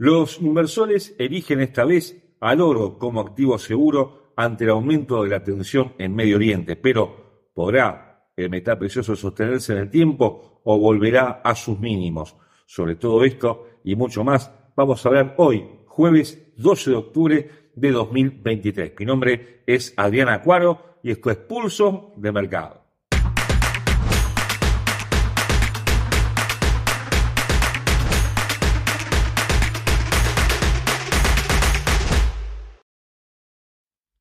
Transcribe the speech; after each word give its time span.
Los 0.00 0.40
inversores 0.40 1.16
eligen 1.18 1.60
esta 1.60 1.84
vez 1.84 2.16
al 2.38 2.60
oro 2.60 3.00
como 3.00 3.20
activo 3.20 3.58
seguro 3.58 4.32
ante 4.36 4.62
el 4.62 4.70
aumento 4.70 5.24
de 5.24 5.30
la 5.30 5.42
tensión 5.42 5.92
en 5.98 6.14
Medio 6.14 6.36
Oriente, 6.36 6.76
pero 6.76 7.48
¿podrá 7.52 8.30
el 8.36 8.48
metal 8.48 8.78
precioso 8.78 9.16
sostenerse 9.16 9.72
en 9.72 9.78
el 9.80 9.90
tiempo 9.90 10.60
o 10.62 10.78
volverá 10.78 11.40
a 11.42 11.56
sus 11.56 11.80
mínimos? 11.80 12.36
Sobre 12.64 12.94
todo 12.94 13.24
esto 13.24 13.66
y 13.82 13.96
mucho 13.96 14.22
más 14.22 14.52
vamos 14.76 15.04
a 15.04 15.08
hablar 15.08 15.34
hoy, 15.36 15.66
jueves 15.86 16.52
12 16.56 16.90
de 16.90 16.96
octubre 16.96 17.50
de 17.74 17.90
2023. 17.90 18.92
Mi 19.00 19.04
nombre 19.04 19.64
es 19.66 19.94
Adriana 19.96 20.34
Acuaro 20.34 21.00
y 21.02 21.10
esto 21.10 21.28
es 21.28 21.38
Pulso 21.38 22.12
de 22.18 22.30
Mercado. 22.30 22.77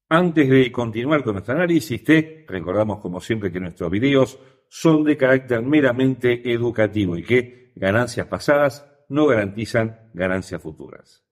Antes 0.10 0.50
de 0.50 0.72
continuar 0.72 1.22
con 1.22 1.34
nuestro 1.34 1.56
análisis, 1.56 2.02
te 2.02 2.46
recordamos 2.48 3.00
como 3.00 3.20
siempre 3.20 3.52
que 3.52 3.60
nuestros 3.60 3.92
videos 3.92 4.40
son 4.70 5.04
de 5.04 5.18
carácter 5.18 5.62
meramente 5.62 6.50
educativo 6.50 7.18
y 7.18 7.24
que 7.24 7.74
ganancias 7.76 8.28
pasadas 8.28 8.86
no 9.10 9.28
garantizan 9.28 10.10
ganancias 10.14 10.62
futuras. 10.62 11.26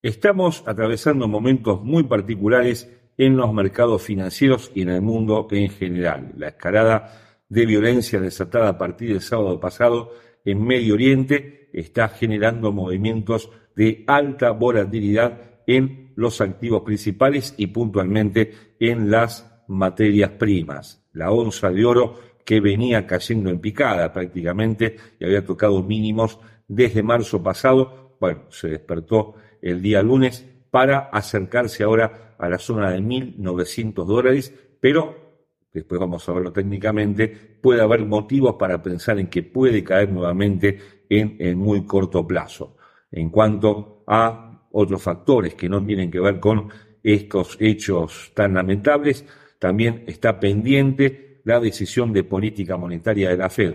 Estamos 0.00 0.64
atravesando 0.66 1.28
momentos 1.28 1.82
muy 1.82 2.04
particulares 2.04 2.90
en 3.18 3.36
los 3.36 3.52
mercados 3.52 4.00
financieros 4.02 4.72
y 4.74 4.82
en 4.82 4.88
el 4.88 5.02
mundo 5.02 5.46
en 5.50 5.68
general. 5.68 6.32
La 6.36 6.48
escalada 6.48 7.42
de 7.50 7.66
violencia 7.66 8.20
desatada 8.20 8.70
a 8.70 8.78
partir 8.78 9.10
del 9.10 9.20
sábado 9.20 9.60
pasado 9.60 10.12
en 10.46 10.64
Medio 10.64 10.94
Oriente 10.94 11.68
está 11.74 12.08
generando 12.08 12.72
movimientos 12.72 13.50
de 13.76 14.04
alta 14.06 14.52
volatilidad 14.52 15.57
en 15.68 16.12
los 16.16 16.40
activos 16.40 16.82
principales 16.82 17.54
y 17.58 17.68
puntualmente 17.68 18.52
en 18.80 19.10
las 19.10 19.62
materias 19.68 20.30
primas. 20.30 21.06
La 21.12 21.30
onza 21.30 21.70
de 21.70 21.84
oro 21.84 22.18
que 22.44 22.60
venía 22.60 23.06
cayendo 23.06 23.50
en 23.50 23.60
picada 23.60 24.10
prácticamente 24.10 24.96
y 25.20 25.26
había 25.26 25.44
tocado 25.44 25.82
mínimos 25.82 26.40
desde 26.66 27.02
marzo 27.02 27.42
pasado, 27.42 28.16
bueno, 28.18 28.44
se 28.48 28.68
despertó 28.68 29.34
el 29.60 29.82
día 29.82 30.02
lunes 30.02 30.48
para 30.70 31.10
acercarse 31.10 31.84
ahora 31.84 32.34
a 32.38 32.48
la 32.48 32.58
zona 32.58 32.90
de 32.90 33.00
1.900 33.00 34.06
dólares, 34.06 34.54
pero 34.80 35.44
después 35.70 36.00
vamos 36.00 36.26
a 36.26 36.32
verlo 36.32 36.50
técnicamente, 36.50 37.28
puede 37.28 37.82
haber 37.82 38.06
motivos 38.06 38.56
para 38.58 38.82
pensar 38.82 39.18
en 39.18 39.26
que 39.26 39.42
puede 39.42 39.84
caer 39.84 40.10
nuevamente 40.10 40.78
en 41.10 41.36
el 41.38 41.56
muy 41.56 41.84
corto 41.84 42.26
plazo. 42.26 42.76
En 43.10 43.28
cuanto 43.28 44.04
a 44.06 44.47
otros 44.72 45.02
factores 45.02 45.54
que 45.54 45.68
no 45.68 45.84
tienen 45.84 46.10
que 46.10 46.20
ver 46.20 46.40
con 46.40 46.68
estos 47.02 47.56
hechos 47.60 48.32
tan 48.34 48.54
lamentables, 48.54 49.24
también 49.58 50.04
está 50.06 50.38
pendiente 50.38 51.40
la 51.44 51.60
decisión 51.60 52.12
de 52.12 52.24
política 52.24 52.76
monetaria 52.76 53.30
de 53.30 53.36
la 53.36 53.50
Fed. 53.50 53.74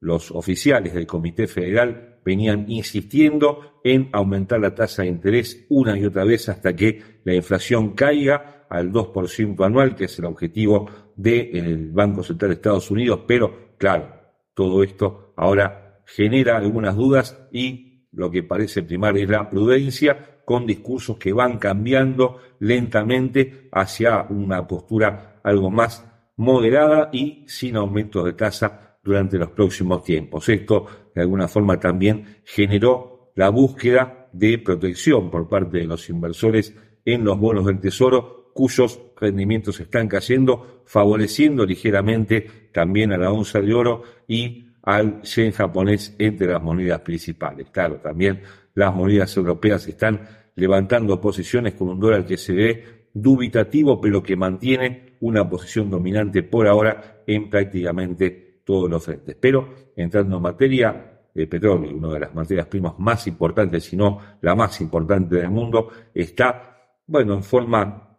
Los 0.00 0.30
oficiales 0.30 0.92
del 0.92 1.06
Comité 1.06 1.46
Federal 1.46 2.18
venían 2.24 2.64
insistiendo 2.68 3.80
en 3.84 4.08
aumentar 4.12 4.60
la 4.60 4.74
tasa 4.74 5.02
de 5.02 5.08
interés 5.08 5.66
una 5.68 5.98
y 5.98 6.04
otra 6.04 6.24
vez 6.24 6.48
hasta 6.48 6.74
que 6.74 7.00
la 7.24 7.34
inflación 7.34 7.90
caiga 7.92 8.66
al 8.68 8.90
2% 8.90 9.64
anual, 9.64 9.94
que 9.94 10.06
es 10.06 10.18
el 10.18 10.24
objetivo 10.24 10.88
del 11.16 11.90
Banco 11.92 12.22
Central 12.22 12.50
de 12.50 12.54
Estados 12.56 12.90
Unidos, 12.90 13.20
pero 13.26 13.76
claro, 13.78 14.08
todo 14.54 14.82
esto 14.82 15.32
ahora 15.36 16.00
genera 16.06 16.56
algunas 16.56 16.96
dudas 16.96 17.46
y 17.52 17.93
lo 18.14 18.30
que 18.30 18.42
parece 18.42 18.82
primar 18.82 19.16
es 19.18 19.28
la 19.28 19.48
prudencia, 19.48 20.40
con 20.44 20.66
discursos 20.66 21.16
que 21.18 21.32
van 21.32 21.58
cambiando 21.58 22.38
lentamente 22.58 23.68
hacia 23.72 24.26
una 24.28 24.66
postura 24.66 25.40
algo 25.42 25.70
más 25.70 26.04
moderada 26.36 27.10
y 27.12 27.44
sin 27.46 27.76
aumentos 27.76 28.24
de 28.24 28.32
tasa 28.34 28.98
durante 29.02 29.38
los 29.38 29.50
próximos 29.50 30.02
tiempos. 30.02 30.48
Esto, 30.48 30.86
de 31.14 31.22
alguna 31.22 31.48
forma, 31.48 31.78
también 31.78 32.38
generó 32.44 33.32
la 33.36 33.48
búsqueda 33.50 34.28
de 34.32 34.58
protección 34.58 35.30
por 35.30 35.48
parte 35.48 35.78
de 35.78 35.84
los 35.84 36.08
inversores 36.08 36.74
en 37.04 37.24
los 37.24 37.38
bonos 37.38 37.66
del 37.66 37.80
Tesoro, 37.80 38.50
cuyos 38.54 39.00
rendimientos 39.16 39.80
están 39.80 40.08
cayendo, 40.08 40.82
favoreciendo 40.86 41.66
ligeramente 41.66 42.70
también 42.72 43.12
a 43.12 43.18
la 43.18 43.32
onza 43.32 43.60
de 43.60 43.74
oro 43.74 44.02
y 44.26 44.68
al 44.84 45.22
yen 45.22 45.52
japonés 45.52 46.14
entre 46.18 46.48
las 46.48 46.62
monedas 46.62 47.00
principales. 47.00 47.68
Claro, 47.70 47.96
también 47.96 48.42
las 48.74 48.94
monedas 48.94 49.36
europeas 49.36 49.86
están 49.88 50.20
levantando 50.56 51.20
posiciones 51.20 51.74
con 51.74 51.88
un 51.88 52.00
dólar 52.00 52.24
que 52.24 52.36
se 52.36 52.52
ve 52.52 52.84
dubitativo, 53.12 54.00
pero 54.00 54.22
que 54.22 54.36
mantiene 54.36 55.16
una 55.20 55.48
posición 55.48 55.90
dominante 55.90 56.42
por 56.42 56.66
ahora 56.66 57.22
en 57.26 57.48
prácticamente 57.48 58.60
todos 58.64 58.90
los 58.90 59.02
frentes. 59.04 59.36
Pero 59.40 59.74
entrando 59.96 60.36
en 60.36 60.42
materia, 60.42 61.20
el 61.34 61.48
petróleo, 61.48 61.96
una 61.96 62.14
de 62.14 62.20
las 62.20 62.34
materias 62.34 62.66
primas 62.66 62.94
más 62.98 63.26
importantes, 63.26 63.84
si 63.84 63.96
no 63.96 64.18
la 64.40 64.54
más 64.54 64.80
importante 64.80 65.36
del 65.36 65.50
mundo, 65.50 65.90
está, 66.12 66.76
bueno, 67.06 67.34
en 67.34 67.42
forma 67.42 68.18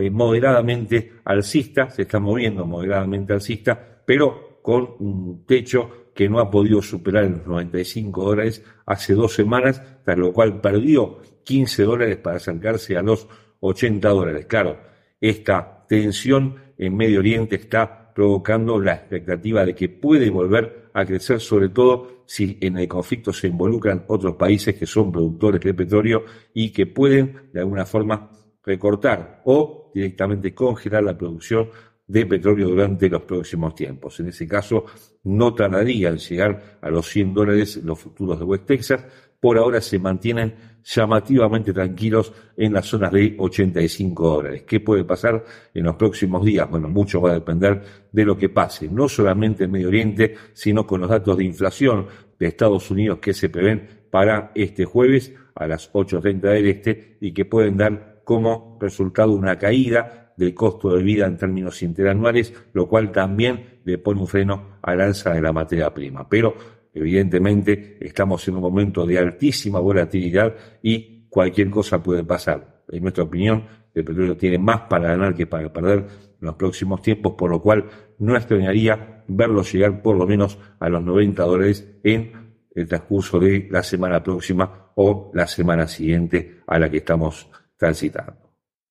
eh, 0.00 0.10
moderadamente 0.10 1.12
alcista, 1.24 1.90
se 1.90 2.02
está 2.02 2.18
moviendo 2.18 2.66
moderadamente 2.66 3.32
alcista, 3.32 3.78
pero 4.04 4.45
con 4.66 4.96
un 4.98 5.46
techo 5.46 6.10
que 6.12 6.28
no 6.28 6.40
ha 6.40 6.50
podido 6.50 6.82
superar 6.82 7.30
los 7.30 7.46
95 7.46 8.24
dólares 8.24 8.64
hace 8.84 9.14
dos 9.14 9.32
semanas, 9.32 9.80
tras 10.04 10.18
lo 10.18 10.32
cual 10.32 10.60
perdió 10.60 11.18
15 11.44 11.84
dólares 11.84 12.16
para 12.16 12.38
acercarse 12.38 12.96
a 12.96 13.02
los 13.02 13.28
80 13.60 14.08
dólares. 14.08 14.46
Claro, 14.46 14.80
esta 15.20 15.86
tensión 15.88 16.56
en 16.76 16.96
Medio 16.96 17.20
Oriente 17.20 17.54
está 17.54 18.12
provocando 18.12 18.80
la 18.80 18.94
expectativa 18.94 19.64
de 19.64 19.76
que 19.76 19.88
puede 19.88 20.30
volver 20.30 20.90
a 20.94 21.06
crecer, 21.06 21.38
sobre 21.38 21.68
todo 21.68 22.24
si 22.26 22.58
en 22.60 22.76
el 22.76 22.88
conflicto 22.88 23.32
se 23.32 23.46
involucran 23.46 24.04
otros 24.08 24.34
países 24.34 24.74
que 24.74 24.86
son 24.86 25.12
productores 25.12 25.60
de 25.60 25.74
petróleo 25.74 26.24
y 26.52 26.72
que 26.72 26.86
pueden 26.86 27.50
de 27.52 27.60
alguna 27.60 27.86
forma 27.86 28.32
recortar 28.64 29.42
o 29.44 29.92
directamente 29.94 30.52
congelar 30.52 31.04
la 31.04 31.16
producción 31.16 31.68
de 32.06 32.26
petróleo 32.26 32.68
durante 32.68 33.08
los 33.08 33.22
próximos 33.22 33.74
tiempos. 33.74 34.20
En 34.20 34.28
ese 34.28 34.46
caso, 34.46 34.84
no 35.24 35.54
tardaría 35.54 36.08
en 36.10 36.18
llegar 36.18 36.78
a 36.80 36.90
los 36.90 37.08
100 37.08 37.34
dólares 37.34 37.80
los 37.82 37.98
futuros 37.98 38.38
de 38.38 38.44
West 38.44 38.66
Texas. 38.66 39.04
Por 39.40 39.58
ahora 39.58 39.80
se 39.80 39.98
mantienen 39.98 40.54
llamativamente 40.84 41.72
tranquilos 41.72 42.32
en 42.56 42.72
las 42.72 42.86
zonas 42.86 43.10
de 43.10 43.34
85 43.38 44.28
dólares. 44.28 44.62
¿Qué 44.66 44.80
puede 44.80 45.04
pasar 45.04 45.44
en 45.74 45.84
los 45.84 45.96
próximos 45.96 46.44
días? 46.44 46.70
Bueno, 46.70 46.88
mucho 46.88 47.20
va 47.20 47.32
a 47.32 47.34
depender 47.34 47.82
de 48.12 48.24
lo 48.24 48.38
que 48.38 48.48
pase, 48.48 48.88
no 48.88 49.08
solamente 49.08 49.64
en 49.64 49.72
Medio 49.72 49.88
Oriente, 49.88 50.36
sino 50.52 50.86
con 50.86 51.00
los 51.00 51.10
datos 51.10 51.36
de 51.36 51.44
inflación 51.44 52.06
de 52.38 52.46
Estados 52.46 52.90
Unidos 52.90 53.18
que 53.18 53.34
se 53.34 53.48
prevén 53.48 54.06
para 54.10 54.52
este 54.54 54.84
jueves 54.84 55.34
a 55.54 55.66
las 55.66 55.92
8.30 55.92 56.40
del 56.40 56.66
este 56.66 57.16
y 57.20 57.32
que 57.32 57.44
pueden 57.44 57.76
dar 57.76 58.22
como 58.24 58.78
resultado 58.80 59.32
una 59.32 59.58
caída 59.58 60.25
del 60.36 60.54
costo 60.54 60.94
de 60.94 61.02
vida 61.02 61.26
en 61.26 61.36
términos 61.36 61.82
interanuales, 61.82 62.52
lo 62.72 62.88
cual 62.88 63.10
también 63.12 63.80
le 63.84 63.98
pone 63.98 64.20
un 64.20 64.26
freno 64.26 64.78
al 64.82 65.00
alza 65.00 65.32
de 65.32 65.42
la 65.42 65.52
materia 65.52 65.92
prima. 65.92 66.28
Pero, 66.28 66.54
evidentemente, 66.92 67.98
estamos 68.00 68.46
en 68.48 68.56
un 68.56 68.62
momento 68.62 69.06
de 69.06 69.18
altísima 69.18 69.80
volatilidad 69.80 70.54
y 70.82 71.26
cualquier 71.28 71.70
cosa 71.70 72.02
puede 72.02 72.24
pasar. 72.24 72.82
En 72.88 73.02
nuestra 73.02 73.24
opinión, 73.24 73.64
el 73.94 74.04
petróleo 74.04 74.36
tiene 74.36 74.58
más 74.58 74.82
para 74.82 75.08
ganar 75.08 75.34
que 75.34 75.46
para 75.46 75.72
perder 75.72 75.98
en 75.98 76.46
los 76.46 76.54
próximos 76.56 77.00
tiempos, 77.00 77.34
por 77.36 77.50
lo 77.50 77.62
cual 77.62 77.86
no 78.18 78.36
extrañaría 78.36 79.24
verlo 79.26 79.62
llegar 79.62 80.02
por 80.02 80.16
lo 80.16 80.26
menos 80.26 80.58
a 80.78 80.88
los 80.88 81.02
90 81.02 81.42
dólares 81.42 81.88
en 82.04 82.46
el 82.74 82.86
transcurso 82.86 83.40
de 83.40 83.68
la 83.70 83.82
semana 83.82 84.22
próxima 84.22 84.92
o 84.96 85.30
la 85.34 85.46
semana 85.46 85.88
siguiente 85.88 86.60
a 86.66 86.78
la 86.78 86.90
que 86.90 86.98
estamos 86.98 87.48
transitando. 87.78 88.45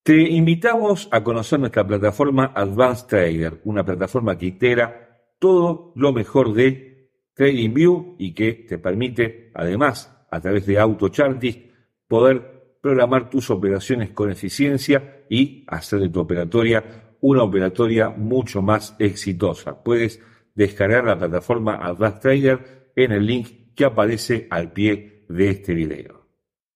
Te 0.06 0.20
invitamos 0.20 1.08
a 1.10 1.24
conocer 1.24 1.58
nuestra 1.58 1.84
plataforma 1.84 2.52
Advanced 2.54 3.08
Trader, 3.08 3.60
una 3.64 3.84
plataforma 3.84 4.38
que 4.38 4.46
integra 4.46 5.18
todo 5.40 5.92
lo 5.96 6.12
mejor 6.12 6.54
de 6.54 7.10
TradingView 7.34 8.14
y 8.16 8.32
que 8.32 8.52
te 8.52 8.78
permite, 8.78 9.50
además, 9.52 10.16
a 10.30 10.40
través 10.40 10.64
de 10.64 10.78
AutoChartis, 10.78 11.58
poder 12.06 12.78
programar 12.80 13.28
tus 13.28 13.50
operaciones 13.50 14.10
con 14.10 14.30
eficiencia 14.30 15.24
y 15.28 15.64
hacer 15.66 15.98
de 15.98 16.08
tu 16.08 16.20
operatoria 16.20 17.16
una 17.20 17.42
operatoria 17.42 18.08
mucho 18.08 18.62
más 18.62 18.94
exitosa. 19.00 19.82
Puedes 19.82 20.22
descargar 20.54 21.02
la 21.02 21.18
plataforma 21.18 21.84
Advanced 21.84 22.20
Trader 22.20 22.92
en 22.94 23.10
el 23.10 23.26
link 23.26 23.74
que 23.74 23.84
aparece 23.84 24.46
al 24.50 24.70
pie 24.70 25.24
de 25.28 25.50
este 25.50 25.74
video. 25.74 26.15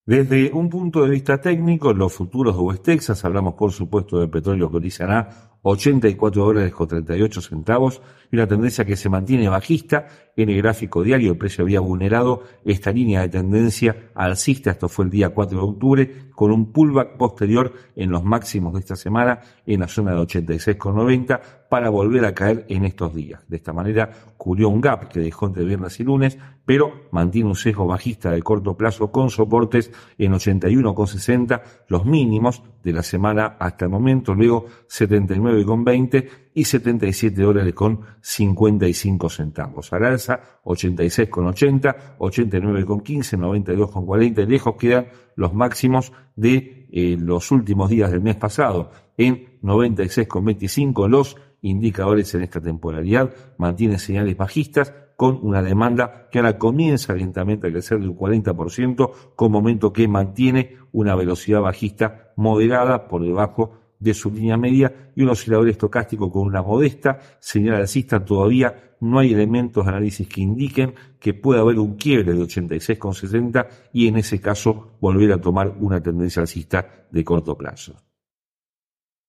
Desde 0.03 0.51
un 0.51 0.67
punto 0.67 1.03
de 1.03 1.11
vista 1.11 1.39
técnico, 1.39 1.93
los 1.93 2.11
futuros 2.11 2.55
de 2.55 2.61
West 2.63 2.83
Texas, 2.83 3.23
hablamos 3.23 3.53
por 3.53 3.71
supuesto 3.71 4.19
del 4.19 4.31
petróleo 4.31 4.71
cotizará 4.71 5.51
84 5.61 6.43
dólares 6.43 6.73
con 6.73 6.87
38 6.87 7.39
centavos 7.39 8.01
y 8.31 8.35
una 8.35 8.47
tendencia 8.47 8.83
que 8.83 8.95
se 8.95 9.09
mantiene 9.09 9.47
bajista 9.47 10.07
en 10.35 10.49
el 10.49 10.57
gráfico 10.57 11.03
diario 11.03 11.31
el 11.31 11.37
precio 11.37 11.63
había 11.63 11.79
vulnerado 11.79 12.43
esta 12.65 12.91
línea 12.91 13.21
de 13.21 13.29
tendencia 13.29 14.11
alcista, 14.15 14.71
esto 14.71 14.89
fue 14.89 15.05
el 15.05 15.11
día 15.11 15.29
4 15.29 15.57
de 15.57 15.63
octubre, 15.63 16.15
con 16.41 16.51
un 16.51 16.71
pullback 16.71 17.17
posterior 17.17 17.71
en 17.95 18.09
los 18.09 18.23
máximos 18.23 18.73
de 18.73 18.79
esta 18.79 18.95
semana 18.95 19.41
en 19.65 19.81
la 19.81 19.87
zona 19.87 20.11
de 20.11 20.21
86,90 20.21 21.39
para 21.69 21.89
volver 21.89 22.25
a 22.25 22.33
caer 22.33 22.65
en 22.67 22.85
estos 22.85 23.13
días. 23.13 23.47
De 23.47 23.57
esta 23.57 23.73
manera 23.73 24.09
cubrió 24.37 24.69
un 24.69 24.81
gap 24.81 25.07
que 25.07 25.19
dejó 25.19 25.47
entre 25.47 25.63
viernes 25.63 25.99
y 25.99 26.03
lunes, 26.03 26.37
pero 26.65 27.07
mantiene 27.11 27.49
un 27.49 27.55
sesgo 27.55 27.85
bajista 27.85 28.31
de 28.31 28.41
corto 28.41 28.75
plazo 28.75 29.11
con 29.11 29.29
soportes 29.29 29.91
en 30.17 30.33
81,60, 30.33 31.61
los 31.87 32.05
mínimos 32.05 32.63
de 32.83 32.93
la 32.93 33.03
semana 33.03 33.57
hasta 33.59 33.85
el 33.85 33.91
momento, 33.91 34.33
luego 34.33 34.65
79,20 34.89 36.27
y 36.53 36.65
77 36.65 37.41
dólares 37.41 37.73
con 37.73 38.01
55 38.21 39.29
centavos. 39.29 39.93
Al 39.93 40.05
alza 40.05 40.41
86,80, 40.63 42.17
89,15, 42.17 43.37
92,40 43.37 44.47
lejos 44.47 44.75
quedan 44.75 45.07
los 45.35 45.53
máximos 45.53 46.11
de 46.35 46.87
eh, 46.91 47.17
los 47.19 47.51
últimos 47.51 47.89
días 47.89 48.11
del 48.11 48.21
mes 48.21 48.35
pasado 48.35 48.91
en 49.17 49.59
96,25 49.61 51.07
los 51.07 51.37
indicadores 51.61 52.33
en 52.33 52.41
esta 52.41 52.59
temporalidad 52.59 53.33
mantienen 53.57 53.99
señales 53.99 54.35
bajistas 54.35 54.93
con 55.15 55.39
una 55.43 55.61
demanda 55.61 56.29
que 56.31 56.39
ahora 56.39 56.57
comienza 56.57 57.13
lentamente 57.13 57.67
a 57.67 57.71
crecer 57.71 57.99
del 57.99 58.15
40%, 58.15 59.11
con 59.35 59.51
momento 59.51 59.93
que 59.93 60.07
mantiene 60.07 60.77
una 60.91 61.13
velocidad 61.15 61.61
bajista 61.61 62.33
moderada 62.35 63.07
por 63.07 63.23
debajo 63.23 63.80
de 64.01 64.13
su 64.13 64.29
línea 64.31 64.57
media 64.57 65.11
y 65.15 65.21
un 65.21 65.29
oscilador 65.29 65.69
estocástico 65.69 66.29
con 66.29 66.41
una 66.41 66.61
modesta 66.61 67.19
señal 67.39 67.75
alcista. 67.75 68.25
Todavía 68.25 68.95
no 68.99 69.19
hay 69.19 69.33
elementos 69.33 69.85
de 69.85 69.91
análisis 69.91 70.27
que 70.27 70.41
indiquen 70.41 70.93
que 71.19 71.33
pueda 71.33 71.61
haber 71.61 71.79
un 71.79 71.95
quiebre 71.95 72.33
de 72.33 72.41
86,60 72.41 73.67
y 73.93 74.07
en 74.07 74.17
ese 74.17 74.41
caso 74.41 74.97
volver 74.99 75.31
a 75.31 75.39
tomar 75.39 75.73
una 75.79 76.01
tendencia 76.01 76.41
alcista 76.41 77.05
de 77.09 77.23
corto 77.23 77.57
plazo. 77.57 77.95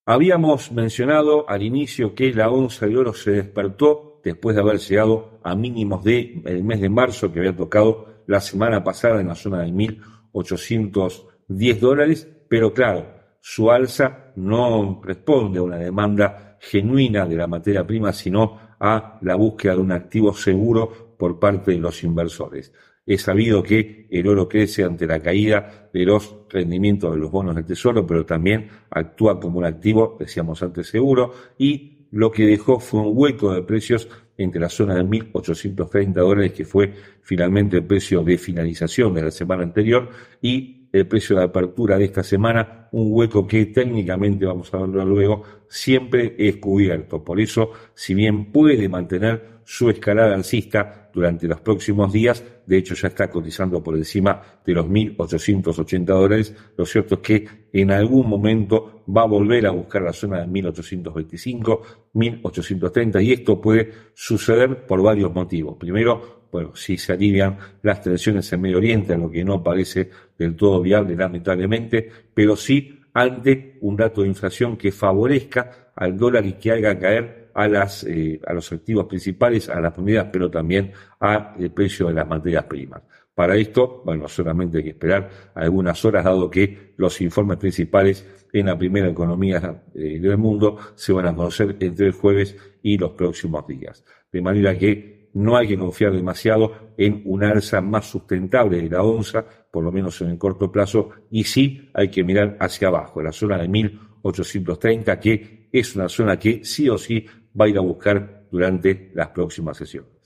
Habíamos 0.07 0.73
mencionado 0.73 1.49
al 1.49 1.63
inicio 1.63 2.15
que 2.15 2.35
la 2.35 2.51
onza 2.51 2.87
de 2.87 2.97
oro 2.97 3.15
se 3.15 3.31
despertó 3.31 4.21
después 4.25 4.57
de 4.57 4.63
haber 4.63 4.79
llegado 4.79 5.39
a 5.45 5.55
mínimos 5.55 6.03
del 6.03 6.43
el 6.45 6.65
mes 6.65 6.81
de 6.81 6.89
marzo 6.89 7.31
que 7.31 7.39
había 7.41 7.55
tocado 7.55 8.07
la 8.27 8.41
semana 8.41 8.83
pasada 8.83 9.21
en 9.21 9.29
la 9.29 9.35
zona 9.35 9.61
de 9.61 9.69
1.810 9.69 11.79
dólares, 11.79 12.27
pero 12.49 12.73
claro, 12.73 13.22
su 13.45 13.73
alza 13.73 14.33
no 14.37 15.01
responde 15.03 15.59
a 15.59 15.63
una 15.63 15.77
demanda 15.77 16.57
genuina 16.61 17.27
de 17.27 17.35
la 17.35 17.49
materia 17.49 17.85
prima, 17.85 18.13
sino 18.13 18.57
a 18.79 19.19
la 19.21 19.35
búsqueda 19.35 19.75
de 19.75 19.81
un 19.81 19.91
activo 19.91 20.33
seguro 20.33 21.17
por 21.19 21.41
parte 21.41 21.73
de 21.73 21.79
los 21.79 22.05
inversores. 22.05 22.73
Es 23.05 23.23
sabido 23.23 23.61
que 23.61 24.07
el 24.13 24.29
oro 24.29 24.49
crece 24.49 24.85
ante 24.85 25.09
la 25.09 25.19
caída 25.19 25.91
de 25.93 26.05
los 26.05 26.37
rendimientos 26.51 27.13
de 27.13 27.19
los 27.19 27.33
bonos 27.33 27.57
del 27.57 27.65
tesoro, 27.65 28.07
pero 28.07 28.25
también 28.25 28.69
actúa 28.89 29.41
como 29.41 29.59
un 29.59 29.65
activo, 29.65 30.17
decíamos 30.21 30.63
antes, 30.63 30.87
seguro, 30.87 31.33
y 31.59 32.07
lo 32.13 32.31
que 32.31 32.47
dejó 32.47 32.79
fue 32.79 33.01
un 33.01 33.11
hueco 33.13 33.53
de 33.53 33.65
precios 33.65 34.09
entre 34.37 34.61
la 34.61 34.69
zona 34.69 34.95
de 34.95 35.03
1.830 35.03 36.13
dólares, 36.13 36.53
que 36.53 36.65
fue 36.65 36.95
finalmente 37.23 37.79
el 37.79 37.85
precio 37.87 38.23
de 38.23 38.39
finalización 38.39 39.15
de 39.15 39.23
la 39.23 39.31
semana 39.33 39.65
anterior, 39.65 40.11
y 40.41 40.82
el 40.93 41.07
precio 41.07 41.37
de 41.37 41.45
apertura 41.45 41.97
de 41.97 42.05
esta 42.05 42.23
semana, 42.23 42.89
un 42.93 43.09
hueco 43.11 43.47
que 43.47 43.67
técnicamente, 43.67 44.45
vamos 44.45 44.73
a 44.75 44.79
verlo 44.79 45.05
luego, 45.05 45.43
siempre 45.69 46.35
es 46.39 46.57
cubierto. 46.57 47.25
Por 47.25 47.41
eso, 47.41 47.71
si 47.95 48.15
bien 48.15 48.53
puede 48.53 48.89
mantener 48.89 49.63
su 49.65 49.89
escalada 49.89 50.35
alcista 50.35 51.11
durante 51.15 51.47
los 51.47 51.61
próximos 51.61 52.13
días, 52.13 52.45
de 52.67 52.79
hecho 52.79 52.95
ya 52.95 53.09
está 53.09 53.31
cotizando 53.31 53.83
por 53.83 53.97
encima 53.97 54.41
de 54.65 54.75
los 54.75 54.87
1.880 54.87 56.05
dólares, 56.05 56.55
lo 56.77 56.85
cierto 56.85 57.17
es 57.17 57.21
que 57.21 57.49
en 57.73 57.91
algún 57.91 58.29
momento 58.29 59.05
va 59.09 59.23
a 59.23 59.27
volver 59.27 59.67
a 59.67 59.71
buscar 59.71 60.03
la 60.03 60.13
zona 60.13 60.41
de 60.41 60.47
1.825, 60.47 61.81
1.830 62.15 63.25
y 63.25 63.33
esto 63.33 63.61
puede 63.61 63.91
suceder 64.15 64.87
por 64.87 65.03
varios 65.03 65.33
motivos. 65.33 65.77
Primero, 65.79 66.42
bueno, 66.53 66.77
si 66.77 66.99
se 66.99 67.15
alivian 67.15 67.57
las 67.83 68.03
tensiones 68.03 68.53
en 68.53 68.61
Medio 68.61 68.77
Oriente, 68.77 69.17
lo 69.17 69.31
que 69.31 69.43
no 69.43 69.63
parece 69.63 70.11
del 70.39 70.55
todo 70.55 70.83
viable, 70.83 71.17
lamentablemente, 71.17 72.11
pero 72.35 72.57
sí 72.57 73.01
ante 73.15 73.79
un 73.81 73.97
dato 73.97 74.21
de 74.21 74.29
inflación 74.29 74.77
que 74.77 74.93
favorezca 74.93 75.93
al 75.97 76.17
dólar 76.17 76.45
y 76.45 76.53
que 76.53 76.73
haga 76.73 76.99
caer 76.99 77.51
a, 77.55 77.67
las, 77.69 78.05
eh, 78.05 78.39
a 78.47 78.53
los 78.53 78.71
activos 78.71 79.07
principales, 79.07 79.71
a 79.71 79.81
las 79.81 79.97
monedas, 79.97 80.29
pero 80.31 80.51
también 80.51 80.93
al 81.21 81.71
precio 81.75 82.09
de 82.09 82.15
las 82.15 82.29
materias 82.29 82.65
primas. 82.65 83.03
Para 83.35 83.57
esto, 83.57 84.03
bueno, 84.05 84.29
solamente 84.29 84.79
hay 84.79 84.85
que 84.85 84.91
esperar 84.91 85.31
algunas 85.55 86.05
horas, 86.05 86.25
dado 86.25 86.51
que 86.51 86.93
los 86.99 87.19
informes 87.23 87.57
principales 87.57 88.27
en 88.53 88.67
la 88.67 88.77
primera 88.77 89.09
economía 89.09 89.85
eh, 89.95 90.19
del 90.21 90.37
mundo 90.37 90.77
se 90.95 91.15
van 91.15 91.27
a 91.27 91.35
conocer 91.35 91.77
entre 91.81 92.09
el 92.09 92.13
jueves 92.13 92.57
y 92.83 92.99
los 92.99 93.13
próximos 93.13 93.67
días. 93.67 94.05
De 94.31 94.43
manera 94.43 94.77
que 94.77 95.22
no 95.35 95.57
hay 95.57 95.69
que 95.69 95.79
confiar 95.79 96.13
demasiado 96.13 96.93
en 96.97 97.23
una 97.25 97.51
alza 97.51 97.81
más 97.81 98.07
sustentable 98.11 98.83
de 98.83 98.91
la 98.91 99.03
onza, 99.03 99.45
por 99.71 99.85
lo 99.85 99.91
menos 99.93 100.21
en 100.21 100.31
el 100.31 100.39
corto 100.39 100.71
plazo, 100.71 101.11
y 101.31 101.45
sí 101.45 101.91
hay 101.95 102.11
que 102.11 102.25
mirar 102.25 102.57
hacia 102.61 102.89
abajo, 102.89 103.23
la 103.23 103.33
zona 103.33 103.59
de 103.59 103.69
1830, 103.69 105.19
que 105.19 105.69
es 105.73 105.97
una 105.97 106.09
zona 106.09 106.39
que 106.39 106.65
sí 106.65 106.89
o 106.89 106.99
sí 106.99 107.25
va 107.59 107.65
a 107.65 107.69
ir 107.69 107.79
a 107.79 107.83
buscar 107.83 108.47
durante 108.51 109.11
las 109.15 109.29
próximas 109.29 109.77
sesiones. 109.77 110.22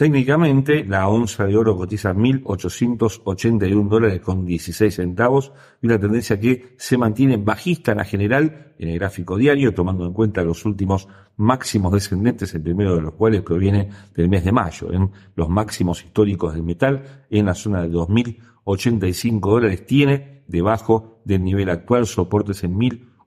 Técnicamente, 0.00 0.82
la 0.82 1.06
onza 1.08 1.44
de 1.44 1.54
oro 1.58 1.76
cotiza 1.76 2.14
1.881 2.14 3.86
dólares 3.86 4.22
con 4.22 4.46
16 4.46 4.94
centavos 4.94 5.52
y 5.82 5.88
una 5.88 6.00
tendencia 6.00 6.40
que 6.40 6.72
se 6.78 6.96
mantiene 6.96 7.36
bajista 7.36 7.92
en 7.92 7.98
la 7.98 8.06
general 8.06 8.72
en 8.78 8.88
el 8.88 8.98
gráfico 8.98 9.36
diario, 9.36 9.74
tomando 9.74 10.06
en 10.06 10.14
cuenta 10.14 10.42
los 10.42 10.64
últimos 10.64 11.06
máximos 11.36 11.92
descendentes, 11.92 12.54
el 12.54 12.62
primero 12.62 12.96
de 12.96 13.02
los 13.02 13.12
cuales 13.12 13.42
proviene 13.42 13.90
del 14.14 14.30
mes 14.30 14.42
de 14.42 14.52
mayo, 14.52 14.90
en 14.90 15.10
los 15.36 15.50
máximos 15.50 16.02
históricos 16.02 16.54
del 16.54 16.62
metal 16.62 17.26
en 17.28 17.44
la 17.44 17.54
zona 17.54 17.82
de 17.82 17.90
2.085 17.90 19.38
dólares 19.38 19.84
tiene 19.84 20.44
debajo 20.46 21.20
del 21.26 21.44
nivel 21.44 21.68
actual 21.68 22.06
soportes 22.06 22.64
en 22.64 22.74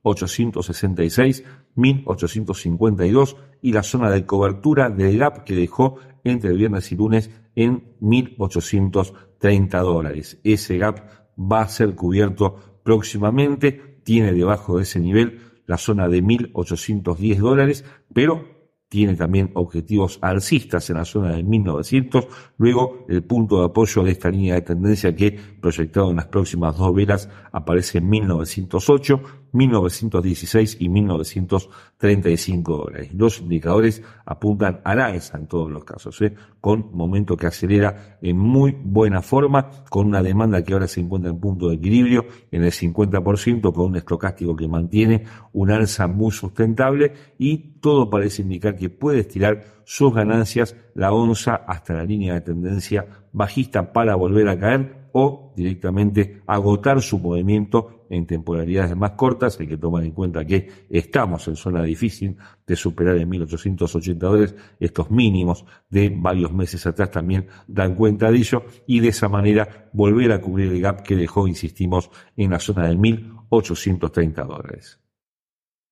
1.866, 0.03 1.44
1.852 1.75 3.35
y 3.61 3.73
la 3.73 3.83
zona 3.83 4.09
de 4.09 4.25
cobertura 4.25 4.89
del 4.89 5.17
gap 5.17 5.44
que 5.44 5.55
dejó 5.55 5.97
entre 6.23 6.53
viernes 6.53 6.91
y 6.91 6.95
lunes 6.95 7.29
en 7.55 7.97
1.830 8.01 9.81
dólares. 9.81 10.39
Ese 10.44 10.77
gap 10.77 11.01
va 11.38 11.61
a 11.61 11.67
ser 11.67 11.95
cubierto 11.95 12.81
próximamente, 12.83 13.99
tiene 14.04 14.33
debajo 14.33 14.78
de 14.78 14.83
ese 14.83 14.99
nivel 14.99 15.39
la 15.66 15.78
zona 15.78 16.09
de 16.09 16.21
1.810 16.21 17.37
dólares, 17.37 17.85
pero 18.13 18.54
tiene 18.89 19.16
también 19.16 19.49
objetivos 19.56 20.19
alcistas 20.21 20.87
en 20.92 20.97
la 20.97 21.06
zona 21.06 21.31
de 21.31 21.42
1900, 21.42 22.28
luego 22.57 23.07
el 23.09 23.23
punto 23.23 23.59
de 23.59 23.66
apoyo 23.66 24.04
de 24.04 24.11
esta 24.11 24.30
línea 24.30 24.54
de 24.54 24.61
tendencia 24.61 25.16
que 25.16 25.31
proyectado 25.31 26.11
en 26.11 26.18
las 26.18 26.28
próximas 26.28 26.78
dos 26.78 26.94
velas 26.94 27.28
aparece 27.51 27.97
en 27.97 28.09
1908, 28.09 29.21
1916 29.54 30.78
y 30.80 30.90
1935 30.90 32.78
dólares. 32.78 33.14
Los 33.14 33.40
indicadores 33.40 34.04
apuntan 34.26 34.81
a 34.83 34.95
la 34.95 35.06
alza 35.06 35.38
en 35.38 35.48
todos 35.48 35.72
los 35.72 35.83
casos, 35.86 36.22
¿eh? 36.22 36.33
con 36.60 36.90
momento 36.94 37.38
que 37.38 37.48
acelera 37.48 38.18
en 38.22 38.38
muy 38.38 38.76
buena 38.83 39.22
forma, 39.22 39.69
con 39.90 40.07
una 40.07 40.22
demanda 40.22 40.64
que 40.64 40.74
ahora 40.74 40.88
se 40.88 41.02
encuentra 41.02 41.31
en 41.31 41.40
punto 41.40 41.69
de 41.69 41.76
equilibrio 41.76 42.26
en 42.52 42.64
el 42.64 42.72
50%, 42.72 43.74
con 43.74 43.86
un 43.86 43.95
estocástico 43.95 44.56
que 44.56 44.68
mantiene 44.68 45.24
una 45.54 45.76
alza 45.76 46.07
muy 46.07 46.31
sustentable 46.31 47.14
y 47.38 47.80
todo 47.80 48.10
parece 48.10 48.42
indicar 48.42 48.76
que 48.76 48.90
puede 48.90 49.19
estirar 49.19 49.64
sus 49.86 50.14
ganancias 50.14 50.76
la 50.95 51.12
onza 51.12 51.56
hasta 51.56 51.94
la 51.94 52.04
línea 52.04 52.33
de 52.33 52.42
tendencia 52.42 53.06
bajista 53.31 53.94
para 53.94 54.16
volver 54.16 54.48
a 54.50 54.60
caer 54.60 55.03
o 55.13 55.53
directamente 55.55 56.41
agotar 56.45 57.01
su 57.01 57.19
movimiento 57.19 58.05
en 58.09 58.25
temporalidades 58.25 58.95
más 58.95 59.11
cortas. 59.11 59.59
Hay 59.59 59.67
que 59.67 59.77
tomar 59.77 60.03
en 60.03 60.11
cuenta 60.11 60.45
que 60.45 60.69
estamos 60.89 61.47
en 61.47 61.55
zona 61.55 61.83
difícil 61.83 62.35
de 62.65 62.75
superar 62.75 63.17
en 63.17 63.29
1880 63.29 64.25
dólares. 64.25 64.55
Estos 64.79 65.09
mínimos 65.09 65.65
de 65.89 66.13
varios 66.15 66.51
meses 66.51 66.85
atrás 66.85 67.11
también 67.11 67.47
dan 67.67 67.95
cuenta 67.95 68.31
de 68.31 68.37
ello 68.37 68.63
y 68.87 68.99
de 68.99 69.09
esa 69.09 69.29
manera 69.29 69.89
volver 69.93 70.31
a 70.31 70.41
cubrir 70.41 70.71
el 70.71 70.81
gap 70.81 71.03
que 71.03 71.15
dejó, 71.15 71.47
insistimos, 71.47 72.09
en 72.35 72.51
la 72.51 72.59
zona 72.59 72.87
de 72.87 72.97
1830 72.97 74.43
dólares. 74.43 74.99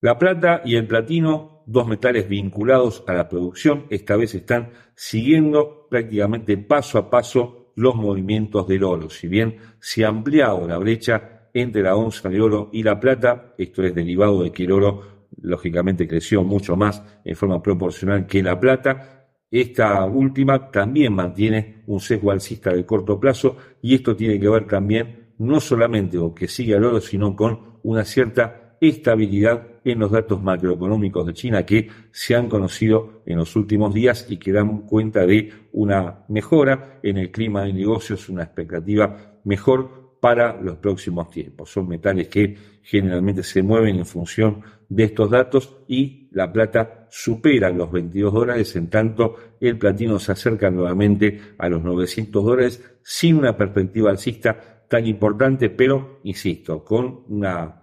La 0.00 0.18
plata 0.18 0.62
y 0.64 0.74
el 0.74 0.88
platino, 0.88 1.62
dos 1.66 1.86
metales 1.86 2.28
vinculados 2.28 3.04
a 3.06 3.14
la 3.14 3.28
producción, 3.28 3.86
esta 3.88 4.16
vez 4.16 4.34
están 4.34 4.70
siguiendo 4.96 5.86
prácticamente 5.88 6.58
paso 6.58 6.98
a 6.98 7.08
paso 7.08 7.61
los 7.76 7.94
movimientos 7.94 8.66
del 8.66 8.84
oro. 8.84 9.10
Si 9.10 9.28
bien 9.28 9.56
se 9.80 10.04
ha 10.04 10.08
ampliado 10.08 10.66
la 10.66 10.78
brecha 10.78 11.48
entre 11.54 11.82
la 11.82 11.96
onza 11.96 12.28
de 12.28 12.40
oro 12.40 12.70
y 12.72 12.82
la 12.82 12.98
plata, 12.98 13.54
esto 13.58 13.82
es 13.82 13.94
derivado 13.94 14.42
de 14.42 14.52
que 14.52 14.64
el 14.64 14.72
oro 14.72 15.26
lógicamente 15.40 16.06
creció 16.06 16.42
mucho 16.42 16.76
más 16.76 17.02
en 17.24 17.36
forma 17.36 17.62
proporcional 17.62 18.26
que 18.26 18.42
la 18.42 18.58
plata, 18.58 19.28
esta 19.50 20.04
última 20.06 20.70
también 20.70 21.12
mantiene 21.12 21.82
un 21.86 22.00
sesgo 22.00 22.30
alcista 22.30 22.72
de 22.72 22.86
corto 22.86 23.20
plazo 23.20 23.56
y 23.82 23.94
esto 23.94 24.16
tiene 24.16 24.40
que 24.40 24.48
ver 24.48 24.66
también 24.66 25.34
no 25.38 25.60
solamente 25.60 26.16
con 26.18 26.34
que 26.34 26.48
siga 26.48 26.78
el 26.78 26.84
oro, 26.84 27.00
sino 27.00 27.36
con 27.36 27.78
una 27.82 28.04
cierta 28.04 28.76
estabilidad 28.80 29.71
en 29.84 29.98
los 29.98 30.10
datos 30.10 30.42
macroeconómicos 30.42 31.26
de 31.26 31.34
China 31.34 31.66
que 31.66 31.88
se 32.10 32.34
han 32.34 32.48
conocido 32.48 33.22
en 33.26 33.38
los 33.38 33.56
últimos 33.56 33.94
días 33.94 34.26
y 34.28 34.36
que 34.36 34.52
dan 34.52 34.82
cuenta 34.82 35.26
de 35.26 35.52
una 35.72 36.24
mejora 36.28 37.00
en 37.02 37.18
el 37.18 37.30
clima 37.30 37.64
de 37.64 37.72
negocios, 37.72 38.28
una 38.28 38.44
expectativa 38.44 39.40
mejor 39.44 40.18
para 40.20 40.60
los 40.60 40.76
próximos 40.76 41.30
tiempos. 41.30 41.70
Son 41.70 41.88
metales 41.88 42.28
que 42.28 42.56
generalmente 42.82 43.42
se 43.42 43.62
mueven 43.62 43.96
en 43.96 44.06
función 44.06 44.62
de 44.88 45.04
estos 45.04 45.30
datos 45.30 45.78
y 45.88 46.28
la 46.30 46.52
plata 46.52 47.08
supera 47.10 47.70
los 47.70 47.90
22 47.90 48.32
dólares, 48.32 48.76
en 48.76 48.88
tanto 48.88 49.36
el 49.60 49.78
platino 49.78 50.18
se 50.18 50.32
acerca 50.32 50.70
nuevamente 50.70 51.40
a 51.58 51.68
los 51.68 51.82
900 51.82 52.44
dólares 52.44 52.98
sin 53.02 53.36
una 53.36 53.56
perspectiva 53.56 54.10
alcista 54.10 54.84
tan 54.88 55.06
importante, 55.06 55.70
pero, 55.70 56.20
insisto, 56.22 56.84
con 56.84 57.24
una 57.28 57.81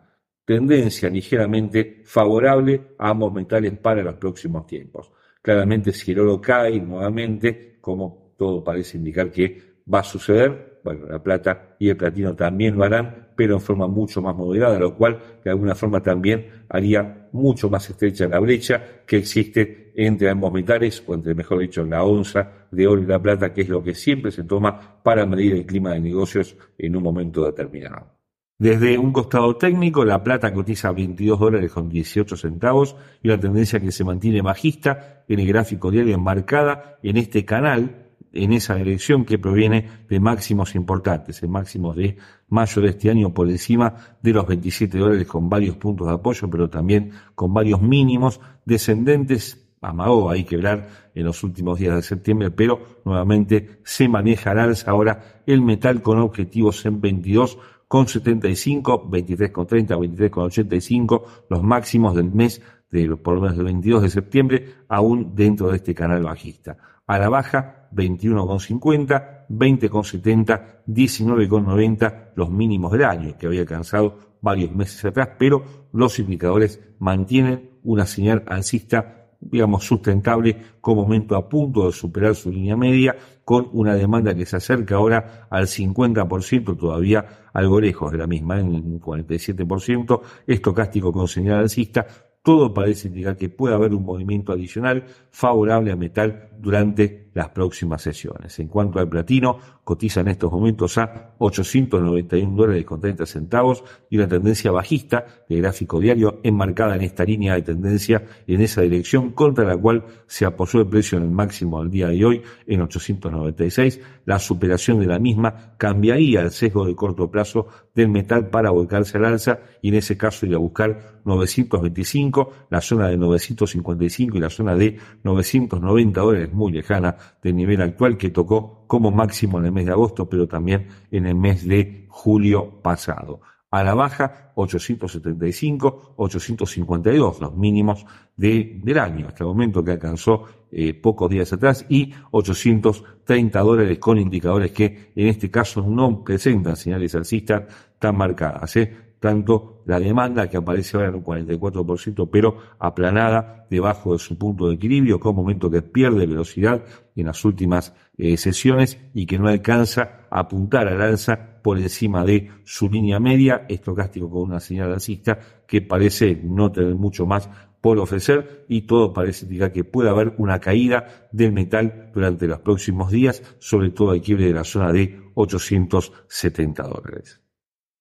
tendencia 0.50 1.12
ligeramente 1.12 2.02
favorable 2.06 2.96
a 2.98 3.10
ambos 3.10 3.32
metales 3.32 3.78
para 3.78 4.02
los 4.02 4.16
próximos 4.16 4.66
tiempos. 4.66 5.12
Claramente, 5.44 5.94
si 5.94 6.12
el 6.12 6.22
oro 6.22 6.42
cae 6.42 6.80
nuevamente, 6.80 7.78
como 7.80 8.34
todo 8.36 8.64
parece 8.64 8.98
indicar 8.98 9.30
que 9.30 9.62
va 9.94 10.00
a 10.00 10.04
suceder, 10.04 10.80
bueno, 10.84 11.06
la 11.06 11.22
plata 11.22 11.76
y 11.78 11.90
el 11.90 11.98
platino 11.98 12.36
también 12.36 12.76
lo 12.76 12.84
harán, 12.84 13.28
pero 13.36 13.54
en 13.54 13.62
forma 13.62 13.88
mucho 13.88 14.24
más 14.24 14.36
moderada, 14.36 14.80
lo 14.80 14.96
cual 14.96 15.22
de 15.44 15.52
alguna 15.52 15.76
forma 15.76 16.02
también 16.02 16.66
haría 16.68 17.30
mucho 17.32 17.70
más 17.70 17.88
estrecha 17.88 18.28
la 18.28 18.40
brecha 18.40 19.04
que 19.06 19.18
existe 19.18 19.92
entre 19.98 20.32
ambos 20.32 20.52
metales, 20.52 21.04
o 21.06 21.14
entre, 21.14 21.36
mejor 21.36 21.60
dicho, 21.60 21.86
la 21.86 22.04
onza 22.04 22.68
de 22.72 22.88
oro 22.88 23.04
y 23.04 23.06
la 23.06 23.22
plata, 23.22 23.54
que 23.54 23.62
es 23.62 23.70
lo 23.70 23.84
que 23.84 23.94
siempre 23.94 24.32
se 24.32 24.46
toma 24.46 25.00
para 25.04 25.28
medir 25.28 25.54
el 25.54 25.66
clima 25.68 25.94
de 25.94 26.00
negocios 26.00 26.58
en 26.76 26.96
un 26.96 27.04
momento 27.04 27.46
determinado. 27.46 28.19
Desde 28.60 28.98
un 28.98 29.14
costado 29.14 29.56
técnico, 29.56 30.04
la 30.04 30.22
plata 30.22 30.54
cotiza 30.54 30.92
22 30.92 31.40
dólares 31.40 31.72
con 31.72 31.88
18 31.88 32.36
centavos 32.36 32.98
y 33.24 33.30
la 33.30 33.40
tendencia 33.40 33.80
que 33.80 33.94
se 33.94 34.04
mantiene 34.04 34.42
bajista 34.42 35.24
en 35.30 35.40
el 35.40 35.48
gráfico 35.48 35.90
diario 35.90 36.14
enmarcada 36.14 37.00
en 37.02 37.16
este 37.16 37.46
canal, 37.46 38.10
en 38.34 38.52
esa 38.52 38.76
dirección 38.76 39.24
que 39.24 39.40
proviene 39.40 39.88
de 40.10 40.20
máximos 40.20 40.76
importantes, 40.76 41.42
el 41.42 41.48
máximo 41.48 41.94
de 41.94 42.18
mayo 42.50 42.82
de 42.82 42.90
este 42.90 43.10
año 43.10 43.34
por 43.34 43.50
encima 43.50 43.96
de 44.22 44.34
los 44.34 44.46
27 44.46 44.98
dólares 44.98 45.26
con 45.26 45.48
varios 45.48 45.78
puntos 45.78 46.08
de 46.08 46.16
apoyo, 46.16 46.50
pero 46.50 46.70
también 46.70 47.12
con 47.36 47.54
varios 47.54 47.82
mínimos 47.82 48.42
descendentes. 48.66 49.68
Amagó 49.82 50.30
ahí 50.30 50.44
quebrar 50.44 50.90
en 51.16 51.24
los 51.24 51.42
últimos 51.46 51.80
días 51.80 51.96
de 51.96 52.02
septiembre, 52.02 52.52
pero 52.52 52.82
nuevamente 53.06 53.80
se 53.86 54.10
maneja 54.10 54.52
al 54.52 54.60
alza 54.60 54.92
ahora 54.92 55.42
el 55.46 55.62
metal 55.62 56.02
con 56.02 56.20
objetivos 56.20 56.86
en 56.86 57.00
22 57.00 57.58
con 57.90 58.08
75, 58.08 59.10
23 59.10 59.52
con 59.52 59.66
30, 59.66 59.98
23 59.98 60.32
con 60.32 60.44
85, 60.46 61.26
los 61.50 61.64
máximos 61.64 62.16
del 62.16 62.32
mes 62.32 62.62
de 62.92 63.16
por 63.18 63.34
lo 63.34 63.42
menos 63.42 63.58
del 63.58 63.66
22 63.66 64.04
de 64.04 64.10
septiembre, 64.12 64.76
aún 64.88 65.34
dentro 65.36 65.70
de 65.70 65.78
este 65.78 65.96
canal 65.96 66.22
bajista. 66.24 66.78
A 67.08 67.18
la 67.18 67.30
baja, 67.30 67.88
21 67.92 68.46
con 68.46 68.60
50, 68.60 69.48
20 69.50 69.90
con 69.90 70.04
70, 70.04 70.84
19 70.86 71.50
con 71.50 71.66
90, 71.66 72.34
los 72.36 72.52
mínimos 72.52 72.92
del 72.92 73.06
año, 73.06 73.36
que 73.40 73.48
había 73.48 73.62
alcanzado 73.62 74.38
varios 74.40 74.72
meses 74.72 75.04
atrás, 75.04 75.30
pero 75.40 75.88
los 75.92 76.20
indicadores 76.20 76.80
mantienen 77.00 77.72
una 77.84 78.06
señal 78.06 78.44
alcista 78.46 79.19
digamos, 79.40 79.86
sustentable 79.86 80.58
con 80.82 80.96
momento 80.96 81.36
a 81.36 81.48
punto 81.48 81.86
de 81.86 81.92
superar 81.92 82.36
su 82.36 82.52
línea 82.52 82.76
media, 82.76 83.16
con 83.46 83.70
una 83.74 83.96
demanda 83.96 84.36
que 84.36 84.46
se 84.46 84.58
acerca 84.58 84.96
ahora 84.96 85.48
al 85.50 85.68
50%, 85.68 86.78
todavía 86.78 87.26
algo 87.54 87.80
lejos 87.80 88.12
de 88.12 88.18
la 88.18 88.28
misma, 88.28 88.60
en 88.60 88.68
un 88.68 89.00
47%, 89.00 90.22
estocástico 90.46 91.12
con 91.12 91.28
señal 91.28 91.60
alcista, 91.60 92.06
todo 92.42 92.74
parece 92.74 93.10
indicar 93.10 93.36
que 93.38 93.50
puede 93.50 93.76
haber 93.76 93.94
un 93.94 94.04
movimiento 94.04 94.54
adicional 94.54 95.06
favorable 95.30 95.92
a 95.92 95.96
metal 95.96 96.50
durante 96.58 97.30
las 97.34 97.50
próximas 97.50 98.02
sesiones. 98.02 98.60
En 98.60 98.68
cuanto 98.68 99.00
al 99.00 99.08
platino, 99.08 99.60
cotiza 99.84 100.22
en 100.22 100.28
estos 100.28 100.52
momentos 100.52 100.98
a 100.98 101.36
891 101.38 102.56
dólares 102.56 102.86
con 102.86 103.00
30 103.00 103.26
centavos 103.26 103.84
y 104.10 104.18
una 104.18 104.28
tendencia 104.28 104.72
bajista 104.72 105.26
de 105.48 105.58
gráfico 105.58 106.00
diario 106.00 106.42
enmarcada 106.44 106.96
en 106.96 107.02
esta 107.02 107.24
línea 107.24 107.56
de 107.56 107.62
tendencia 107.62 108.24
en 108.46 108.62
esa 108.62 108.82
dirección 108.82 109.32
contra 109.32 109.66
la 109.66 109.78
cual 109.78 110.06
se 110.28 110.46
apoyó 110.46 110.82
el 110.82 110.88
precio 110.88 111.18
en 111.18 111.24
el 111.24 111.32
máximo 111.32 111.80
del 111.80 111.92
día 111.92 112.10
de 112.10 112.26
hoy 112.26 112.42
en 112.68 112.82
896. 112.82 114.02
La 114.26 114.40
superación 114.40 115.00
de 115.00 115.08
la 115.08 115.20
misma 115.20 115.76
cambiaría 115.78 116.42
el 116.42 116.52
sesgo 116.52 116.86
de 116.86 116.96
corto 116.96 117.32
plazo 117.32 117.68
del 117.96 118.10
metal 118.10 118.50
para 118.50 118.72
volcarse 118.72 119.18
al 119.18 119.26
alza 119.26 119.60
y 119.82 119.90
en 119.90 119.96
ese 119.96 120.18
caso 120.18 120.46
ir 120.46 120.56
a 120.56 120.60
buscar 120.60 121.22
925, 121.26 122.29
la 122.70 122.82
zona 122.82 123.08
de 123.08 123.18
955 123.18 124.38
y 124.38 124.40
la 124.40 124.50
zona 124.50 124.76
de 124.76 124.98
990 125.24 126.22
dólares 126.22 126.54
muy 126.54 126.72
lejana 126.72 127.16
del 127.42 127.56
nivel 127.56 127.82
actual 127.82 128.18
que 128.18 128.30
tocó 128.30 128.86
como 128.88 129.12
máximo 129.12 129.60
en 129.60 129.66
el 129.66 129.72
mes 129.72 129.86
de 129.86 129.92
agosto, 129.92 130.28
pero 130.30 130.48
también 130.48 130.88
en 131.12 131.26
el 131.26 131.36
mes 131.36 131.68
de 131.68 132.06
julio 132.10 132.82
pasado. 132.82 133.42
A 133.72 133.84
la 133.84 133.94
baja, 133.94 134.52
875, 134.56 136.16
852, 136.18 137.40
los 137.40 137.56
mínimos 137.56 138.04
de, 138.36 138.80
del 138.84 138.98
año, 138.98 139.28
hasta 139.28 139.44
el 139.44 139.50
momento 139.50 139.84
que 139.84 139.92
alcanzó 139.92 140.46
eh, 140.72 140.96
pocos 140.96 141.30
días 141.30 141.54
atrás, 141.54 141.86
y 141.88 142.12
830 142.32 143.60
dólares 143.60 144.00
con 144.00 144.18
indicadores 144.18 144.72
que 144.72 145.12
en 145.16 145.28
este 145.28 145.52
caso 145.52 145.86
no 145.88 146.24
presentan 146.24 146.76
señales 146.76 147.14
alcistas 147.14 147.64
tan 148.00 148.18
marcadas. 148.18 148.76
¿eh? 148.78 149.09
Tanto 149.20 149.84
la 149.86 150.00
demanda 150.00 150.50
que 150.50 150.58
aparece 150.58 150.98
ahora 150.98 151.10
en 151.10 151.16
un 151.16 151.24
44%, 151.24 152.30
pero 152.32 152.58
aplanada 152.80 153.68
debajo 153.70 154.14
de 154.14 154.20
su 154.20 154.38
punto 154.38 154.68
de 154.68 154.76
equilibrio, 154.76 155.20
con 155.20 155.32
un 155.32 155.38
momento 155.38 155.70
que 155.70 155.82
pierde 155.82 156.26
velocidad 156.26 156.84
en 157.16 157.26
las 157.26 157.44
últimas 157.46 157.94
eh, 158.18 158.38
sesiones 158.38 158.98
y 159.14 159.26
que 159.26 159.38
no 159.38 159.48
alcanza 159.48 160.28
a 160.30 160.40
apuntar 160.40 160.88
al 160.88 161.02
alza 161.02 161.62
por 161.62 161.78
encima 161.78 162.24
de 162.24 162.50
su 162.64 162.90
línea 162.90 163.20
media, 163.20 163.66
estocástico 163.68 164.30
con 164.30 164.44
una 164.44 164.60
señal 164.60 164.94
alcista 164.94 165.40
que 165.68 165.82
parece 165.82 166.40
no 166.44 166.72
tener 166.72 166.96
mucho 166.96 167.26
más 167.26 167.50
por 167.82 167.98
ofrecer 168.00 168.66
y 168.68 168.82
todo 168.82 169.14
parece 169.14 169.46
indicar 169.46 169.72
que 169.72 169.84
puede 169.84 170.10
haber 170.10 170.34
una 170.38 170.60
caída 170.60 171.30
del 171.32 171.52
metal 171.52 172.12
durante 172.14 172.48
los 172.48 172.60
próximos 172.60 173.12
días, 173.12 173.42
sobre 173.60 173.92
todo 173.92 174.12
al 174.12 174.22
quiebre 174.22 174.46
de 174.48 174.54
la 174.54 174.64
zona 174.64 174.92
de 174.92 175.22
870 175.36 176.84
dólares. 176.84 177.42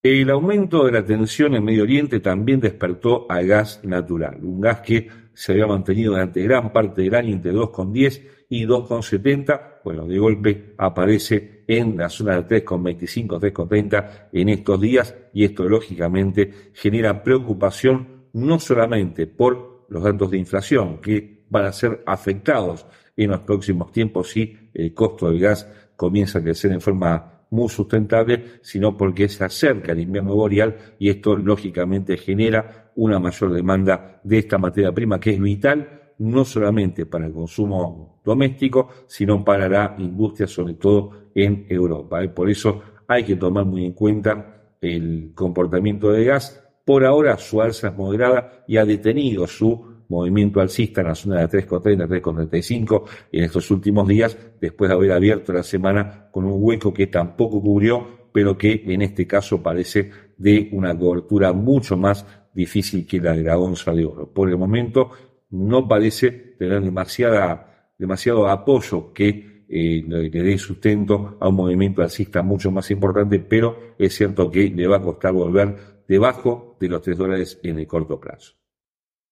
El 0.01 0.31
aumento 0.31 0.85
de 0.85 0.93
la 0.93 1.05
tensión 1.05 1.57
en 1.57 1.65
Medio 1.65 1.83
Oriente 1.83 2.21
también 2.21 2.61
despertó 2.61 3.27
al 3.29 3.49
gas 3.49 3.81
natural, 3.83 4.39
un 4.45 4.61
gas 4.61 4.81
que 4.81 5.09
se 5.35 5.51
había 5.51 5.67
mantenido 5.67 6.13
durante 6.13 6.41
gran 6.45 6.73
parte 6.73 7.03
del 7.03 7.17
año 7.17 7.35
entre 7.35 7.53
2,10 7.53 8.23
y 8.49 8.65
2,70, 8.65 9.81
bueno, 9.83 10.07
de 10.07 10.19
golpe 10.21 10.75
aparece 10.79 11.65
en 11.67 11.97
la 11.97 12.09
zona 12.09 12.41
de 12.41 12.65
3,25, 12.65 13.41
3,30 13.41 14.29
en 14.33 14.49
estos 14.51 14.81
días 14.81 15.17
y 15.35 15.43
esto 15.43 15.69
lógicamente 15.69 16.71
genera 16.75 17.25
preocupación 17.25 18.29
no 18.35 18.61
solamente 18.61 19.27
por 19.27 19.87
los 19.89 20.05
datos 20.05 20.31
de 20.31 20.39
inflación 20.39 21.01
que 21.01 21.43
van 21.51 21.65
a 21.65 21.73
ser 21.73 22.05
afectados 22.07 22.87
en 23.17 23.31
los 23.31 23.41
próximos 23.41 23.91
tiempos 23.91 24.31
si 24.31 24.57
el 24.73 24.95
costo 24.95 25.29
del 25.29 25.41
gas 25.41 25.69
comienza 25.97 26.39
a 26.39 26.43
crecer 26.43 26.71
en 26.71 26.81
forma 26.81 27.38
muy 27.51 27.69
sustentable, 27.69 28.61
sino 28.63 28.97
porque 28.97 29.29
se 29.29 29.45
acerca 29.45 29.93
el 29.93 30.01
invierno 30.01 30.35
boreal 30.35 30.77
y 30.99 31.09
esto 31.09 31.37
lógicamente 31.37 32.17
genera 32.17 32.91
una 32.97 33.19
mayor 33.19 33.53
demanda 33.53 34.21
de 34.25 34.39
esta 34.39 34.59
materia 34.59 34.93
prima 34.93 35.21
que 35.21 35.31
es 35.31 35.41
vital 35.41 35.99
no 36.19 36.45
solamente 36.45 37.07
para 37.07 37.27
el 37.27 37.33
consumo 37.33 38.21
doméstico, 38.25 38.89
sino 39.07 39.45
para 39.45 39.69
la 39.69 39.95
industria, 39.99 40.47
sobre 40.47 40.75
todo 40.75 41.31
en 41.35 41.67
Europa. 41.69 42.21
Por 42.35 42.51
eso 42.51 42.83
hay 43.07 43.25
que 43.25 43.37
tomar 43.37 43.65
muy 43.65 43.87
en 43.87 43.93
cuenta 43.93 44.65
el 44.81 45.33
comportamiento 45.35 46.11
de 46.11 46.25
gas. 46.25 46.63
Por 46.85 47.05
ahora 47.05 47.37
su 47.37 47.63
alza 47.63 47.89
es 47.89 47.97
moderada 47.97 48.65
y 48.67 48.77
ha 48.77 48.85
detenido 48.85 49.47
su 49.47 49.98
movimiento 50.09 50.61
alcista 50.61 51.01
en 51.01 51.09
la 51.09 51.15
zona 51.15 51.47
de 51.47 51.67
3,30, 51.67 52.09
3,35 52.09 53.05
en 53.33 53.45
estos 53.45 53.71
últimos 53.71 54.09
días, 54.09 54.37
después 54.61 54.89
de 54.89 54.95
haber 54.95 55.13
abierto 55.13 55.53
la 55.53 55.63
semana 55.63 56.29
con 56.31 56.45
un 56.45 56.57
hueco 56.57 56.93
que 56.93 57.07
tampoco 57.07 57.61
cubrió, 57.61 58.29
pero 58.33 58.57
que 58.57 58.85
en 58.87 59.03
este 59.03 59.27
caso 59.27 59.63
parece 59.63 60.11
de 60.37 60.69
una 60.73 60.97
cobertura 60.97 61.53
mucho 61.53 61.97
más 61.97 62.27
difícil 62.55 63.07
que 63.07 63.21
la 63.21 63.35
de 63.35 63.43
la 63.43 63.59
onza 63.59 63.93
de 63.93 64.05
oro. 64.05 64.33
Por 64.33 64.49
el 64.49 64.57
momento 64.57 65.11
no 65.51 65.87
parece 65.89 66.31
tener 66.59 66.83
demasiada, 66.83 67.93
demasiado 67.99 68.49
apoyo 68.49 69.13
que 69.13 69.65
eh, 69.69 70.03
le 70.07 70.31
dé 70.31 70.59
sustento 70.59 71.37
a 71.41 71.49
un 71.49 71.57
movimiento 71.57 72.03
alcista 72.03 72.43
mucho 72.43 72.71
más 72.71 72.91
importante, 72.91 73.39
pero 73.39 73.95
es 73.99 74.15
cierto 74.15 74.51
que 74.51 74.71
le 74.71 74.87
va 74.87 74.97
a 74.97 75.03
costar 75.03 75.33
volver 75.33 75.77
debajo 76.09 76.77
de 76.81 76.89
los 76.89 77.03
3 77.03 77.19
dólares 77.19 77.61
en 77.63 77.79
el 77.79 77.87
corto 77.87 78.19
plazo. 78.19 78.55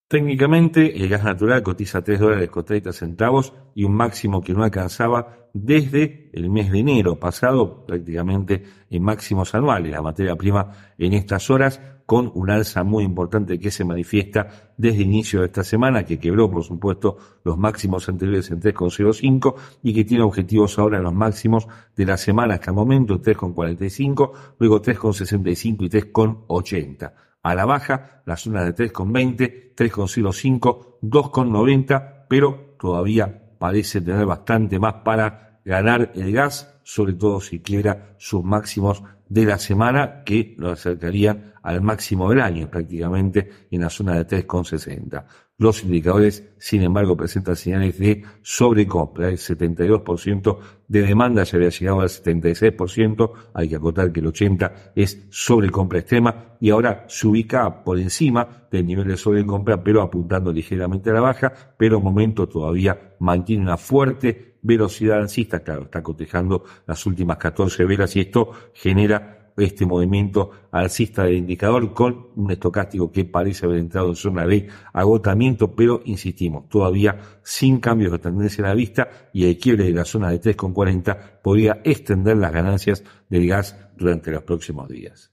Técnicamente, 0.09 1.03
el 1.03 1.09
gas 1.09 1.25
natural 1.25 1.65
cotiza 1.65 2.05
3 2.05 2.21
dólares 2.21 2.49
con 2.49 2.65
30 2.65 2.93
centavos 2.93 3.53
y 3.75 3.83
un 3.83 3.93
máximo 3.93 4.41
que 4.41 4.55
no 4.55 4.63
alcanzaba 4.63 5.49
desde 5.53 6.31
el 6.33 6.49
mes 6.49 6.71
de 6.71 6.79
enero 6.79 7.19
pasado, 7.19 7.85
prácticamente 7.85 8.63
en 8.89 9.03
máximos 9.03 9.53
anuales. 9.57 9.91
La 9.91 10.03
materia 10.03 10.37
prima 10.37 10.71
en 10.97 11.13
estas 11.13 11.51
horas, 11.51 11.81
con 12.07 12.31
un 12.37 12.51
alza 12.51 12.85
muy 12.85 13.03
importante 13.03 13.59
que 13.59 13.73
se 13.73 13.85
manifiesta 13.85 14.73
desde 14.77 14.99
el 15.03 15.09
inicio 15.09 15.41
de 15.41 15.47
esta 15.47 15.65
semana, 15.65 16.05
que 16.05 16.21
quebró, 16.21 16.49
por 16.49 16.63
supuesto, 16.63 17.17
los 17.43 17.59
máximos 17.59 18.09
anteriores 18.09 18.49
en 18.53 18.61
3,05 18.61 19.57
y 19.83 19.93
que 19.93 20.05
tiene 20.05 20.23
objetivos 20.23 20.79
ahora 20.79 20.99
en 20.99 21.03
los 21.03 21.15
máximos 21.15 21.67
de 21.97 22.07
la 22.07 22.17
semana 22.17 22.55
hasta 22.55 22.71
el 22.71 22.77
momento, 22.77 23.21
3,45, 23.21 24.31
luego 24.61 24.81
3,65 24.81 25.77
y 25.81 25.89
3,80 25.89 27.13
a 27.47 27.55
la 27.55 27.65
baja, 27.65 28.23
la 28.25 28.37
zona 28.37 28.65
de 28.65 28.75
3,20, 28.75 29.75
3,05, 29.77 30.99
2,90, 31.01 32.25
pero 32.29 32.75
todavía 32.77 33.41
parece 33.59 34.01
tener 34.01 34.27
bastante 34.27 34.81
más 34.81 34.95
para 35.05 35.61
ganar 35.65 36.11
el 36.17 36.33
gas, 36.33 36.81
sobre 36.83 37.13
todo 37.13 37.41
si 37.41 37.61
quiera 37.61 38.17
sus 38.19 38.43
máximos 38.43 39.05
de 39.29 39.45
la 39.45 39.59
semana 39.59 40.25
que 40.25 40.57
lo 40.59 40.73
acercarían 40.73 41.55
al 41.63 41.83
máximo 41.83 42.31
del 42.31 42.41
año 42.41 42.69
prácticamente 42.69 43.49
en 43.71 43.81
la 43.81 43.91
zona 43.91 44.15
de 44.15 44.27
3,60. 44.27 45.25
Los 45.59 45.83
indicadores, 45.85 46.45
sin 46.59 46.83
embargo, 46.83 47.17
presentan 47.17 47.57
señales 47.57 47.99
de 47.99 48.23
sobrecompra. 48.43 49.31
El 49.31 49.39
72% 49.39 50.59
de 50.87 51.01
demanda 51.01 51.47
se 51.47 51.57
había 51.57 51.71
llegado 51.71 52.01
al 52.01 52.11
76%. 52.11 53.33
Hay 53.55 53.71
que 53.71 53.77
acotar 53.77 54.13
que 54.13 54.21
el 54.21 54.27
80% 54.27 54.93
es 54.95 55.27
sobrecompra 55.31 56.01
extrema 56.01 56.57
y 56.61 56.69
ahora 56.69 57.07
se 57.09 57.27
ubica 57.27 57.85
por 57.85 57.99
encima 57.99 58.67
del 58.71 58.85
nivel 58.85 59.09
de 59.09 59.17
sobrecompra, 59.17 59.83
pero 59.83 60.03
apuntando 60.03 60.53
ligeramente 60.53 61.09
a 61.09 61.15
la 61.15 61.21
baja. 61.21 61.53
Pero 61.79 62.03
momento 62.03 62.47
todavía 62.47 63.15
mantiene 63.19 63.63
una 63.63 63.79
fuerte 63.79 64.57
velocidad 64.61 65.21
alcista. 65.21 65.61
Claro, 65.61 65.85
está 65.85 66.03
cotejando 66.03 66.65
las 66.87 67.07
últimas 67.07 67.39
14 67.39 67.87
velas 67.87 68.15
y 68.15 68.21
esto 68.21 68.51
genera 68.75 69.46
este 69.57 69.87
movimiento 69.87 70.51
alcista 70.71 71.25
del 71.25 71.37
indicador 71.37 71.95
con 71.95 72.29
un 72.37 72.51
estocástico 72.51 73.11
que 73.11 73.25
parece 73.25 73.67
haber 73.67 73.79
entrado 73.79 74.09
en 74.09 74.17
zona 74.17 74.47
de 74.47 74.69
agotamiento, 74.93 75.75
pero 75.75 76.03
insistimos, 76.05 76.69
todavía 76.69 77.19
sin 77.43 77.81
cambios 77.81 78.13
de 78.13 78.19
tendencia 78.19 78.65
a 78.65 78.69
la 78.69 78.75
vista 78.75 79.09
y 79.33 79.47
el 79.47 79.59
quiebre 79.59 79.85
de 79.85 79.93
la 79.93 80.05
zona 80.05 80.31
de 80.31 80.41
3,40 80.41 81.41
podría 81.43 81.81
extender 81.85 82.37
las 82.37 82.53
ganancias 82.53 83.03
del 83.29 83.47
gas 83.47 83.77
durante 83.97 84.31
los 84.31 84.43
próximos 84.43 84.89
días. 84.89 85.33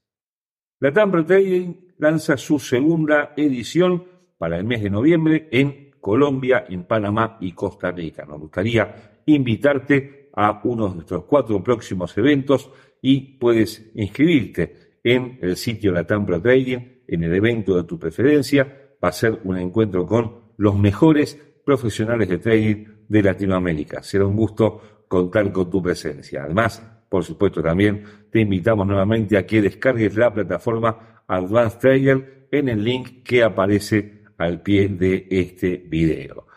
La 0.79 0.91
Tampa 0.91 1.25
Trading 1.25 1.73
lanza 1.97 2.37
su 2.37 2.59
segunda 2.59 3.33
edición 3.37 4.03
para 4.37 4.57
el 4.57 4.65
mes 4.65 4.83
de 4.83 4.89
noviembre 4.89 5.47
en 5.51 5.91
Colombia, 6.01 6.65
en 6.67 6.83
Panamá 6.83 7.37
y 7.39 7.53
Costa 7.53 7.91
Rica. 7.91 8.25
Nos 8.25 8.39
gustaría 8.39 9.21
invitarte 9.25 10.29
a 10.35 10.59
uno 10.65 10.89
de 10.89 10.95
nuestros 10.95 11.23
cuatro 11.23 11.63
próximos 11.63 12.17
eventos 12.17 12.69
y 13.03 13.37
puedes 13.37 13.91
inscribirte 13.95 14.97
en 15.03 15.37
el 15.41 15.57
sitio 15.57 15.91
Latam 15.91 16.25
Pro 16.25 16.41
Trading, 16.41 16.79
en 17.05 17.23
el 17.23 17.35
evento 17.35 17.75
de 17.75 17.83
tu 17.83 17.99
preferencia. 17.99 18.95
Va 19.03 19.09
a 19.09 19.11
ser 19.11 19.41
un 19.43 19.57
encuentro 19.57 20.07
con 20.07 20.53
los 20.55 20.79
mejores 20.79 21.37
profesionales 21.65 22.29
de 22.29 22.37
trading 22.37 22.85
de 23.09 23.21
Latinoamérica. 23.21 24.01
Será 24.01 24.25
un 24.25 24.37
gusto 24.37 25.03
contar 25.09 25.51
con 25.51 25.69
tu 25.69 25.83
presencia. 25.83 26.43
Además, 26.43 26.81
por 27.09 27.25
supuesto, 27.25 27.61
también 27.61 28.05
te 28.31 28.39
invitamos 28.39 28.87
nuevamente 28.87 29.37
a 29.37 29.45
que 29.45 29.61
descargues 29.61 30.15
la 30.15 30.33
plataforma 30.33 31.23
Advanced 31.27 31.79
Trader 31.79 32.47
en 32.51 32.69
el 32.69 32.81
link 32.81 33.21
que 33.21 33.43
aparece 33.43 34.23
al 34.37 34.61
pie 34.61 34.87
de 34.87 35.27
este 35.29 35.75
video. 35.75 36.47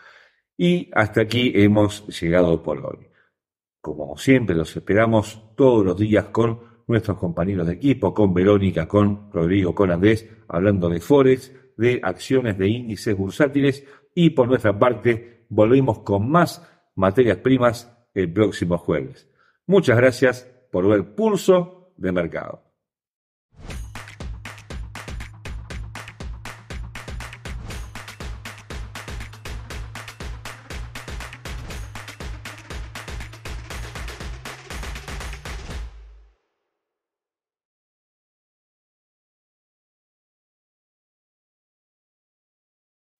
Y 0.55 0.89
hasta 0.93 1.21
aquí 1.21 1.51
hemos 1.55 2.07
llegado 2.21 2.63
por 2.63 2.85
hoy. 2.85 3.07
Como 3.95 4.17
siempre, 4.17 4.55
los 4.55 4.75
esperamos 4.75 5.55
todos 5.55 5.85
los 5.85 5.97
días 5.97 6.25
con 6.25 6.59
nuestros 6.87 7.17
compañeros 7.17 7.67
de 7.67 7.73
equipo, 7.73 8.13
con 8.13 8.33
Verónica, 8.33 8.87
con 8.87 9.31
Rodrigo, 9.31 9.75
con 9.75 9.91
Andrés, 9.91 10.29
hablando 10.47 10.89
de 10.89 10.99
Forex, 10.99 11.53
de 11.77 11.99
acciones 12.03 12.57
de 12.57 12.67
índices 12.67 13.15
bursátiles 13.15 13.85
y 14.15 14.31
por 14.31 14.47
nuestra 14.47 14.77
parte 14.77 15.45
volvemos 15.49 15.99
con 15.99 16.29
más 16.29 16.67
materias 16.95 17.37
primas 17.37 17.95
el 18.13 18.31
próximo 18.31 18.77
jueves. 18.77 19.29
Muchas 19.67 19.97
gracias 19.97 20.51
por 20.71 20.87
ver 20.87 21.13
Pulso 21.13 21.93
de 21.97 22.11
Mercado. 22.11 22.66